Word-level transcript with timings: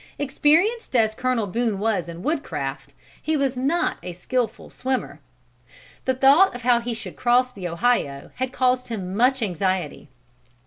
Experienced 0.17 0.95
as 0.95 1.13
Colonel 1.13 1.45
Boone 1.45 1.77
was 1.77 2.09
in 2.09 2.23
wood 2.23 2.43
craft, 2.43 2.95
he 3.21 3.37
was 3.37 3.55
not 3.55 3.97
a 4.01 4.13
skilful 4.13 4.71
swimmer. 4.71 5.19
The 6.05 6.15
thought 6.15 6.55
of 6.55 6.63
how 6.63 6.79
he 6.81 6.95
should 6.95 7.15
cross 7.15 7.51
the 7.51 7.67
Ohio 7.67 8.31
had 8.37 8.51
caused 8.51 8.87
him 8.87 9.15
much 9.15 9.43
anxiety. 9.43 10.09